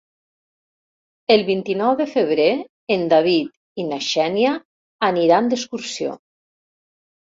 El 1.35 1.43
vint-i-nou 1.49 1.93
de 1.99 2.07
febrer 2.15 2.49
en 2.97 3.07
David 3.13 3.55
i 3.85 3.89
na 3.93 4.03
Xènia 4.11 4.59
aniran 5.15 5.57
d'excursió. 5.57 6.23